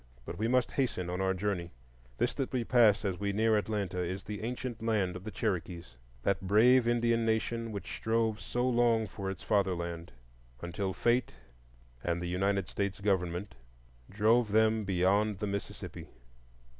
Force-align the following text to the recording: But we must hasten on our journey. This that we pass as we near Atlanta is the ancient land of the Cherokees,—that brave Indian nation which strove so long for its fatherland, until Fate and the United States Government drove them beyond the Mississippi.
But 0.25 0.39
we 0.39 0.47
must 0.47 0.71
hasten 0.71 1.11
on 1.11 1.21
our 1.21 1.35
journey. 1.35 1.69
This 2.17 2.33
that 2.33 2.51
we 2.51 2.63
pass 2.63 3.05
as 3.05 3.19
we 3.19 3.31
near 3.33 3.55
Atlanta 3.55 3.99
is 3.99 4.23
the 4.23 4.41
ancient 4.41 4.81
land 4.81 5.15
of 5.15 5.23
the 5.25 5.29
Cherokees,—that 5.29 6.41
brave 6.41 6.87
Indian 6.87 7.23
nation 7.23 7.71
which 7.71 7.97
strove 7.97 8.39
so 8.41 8.67
long 8.67 9.05
for 9.05 9.29
its 9.29 9.43
fatherland, 9.43 10.11
until 10.59 10.91
Fate 10.91 11.35
and 12.03 12.19
the 12.19 12.25
United 12.27 12.67
States 12.67 12.99
Government 12.99 13.53
drove 14.09 14.51
them 14.53 14.85
beyond 14.85 15.37
the 15.37 15.45
Mississippi. 15.45 16.07